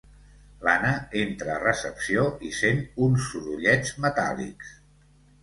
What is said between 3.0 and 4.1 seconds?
uns sorollets